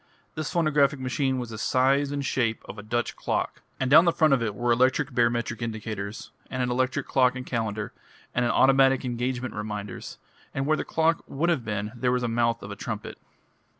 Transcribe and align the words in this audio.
This 0.33 0.51
phonographic 0.51 0.99
machine 0.99 1.37
was 1.37 1.51
the 1.51 1.59
size 1.59 2.11
and 2.11 2.25
shape 2.25 2.63
of 2.65 2.79
a 2.79 2.81
Dutch 2.81 3.15
clock, 3.15 3.61
and 3.79 3.91
down 3.91 4.05
the 4.05 4.11
front 4.11 4.33
of 4.33 4.41
it 4.41 4.55
were 4.55 4.71
electric 4.71 5.11
barometric 5.11 5.61
indicators, 5.61 6.31
and 6.49 6.63
an 6.63 6.71
electric 6.71 7.05
clock 7.05 7.35
and 7.35 7.45
calendar, 7.45 7.93
and 8.33 8.43
automatic 8.47 9.05
engagement 9.05 9.53
reminders, 9.53 10.17
and 10.55 10.65
where 10.65 10.75
the 10.77 10.83
clock 10.83 11.23
would 11.27 11.49
have 11.51 11.63
been 11.63 11.91
was 12.01 12.23
the 12.23 12.27
mouth 12.27 12.63
of 12.63 12.71
a 12.71 12.75
trumpet. 12.75 13.19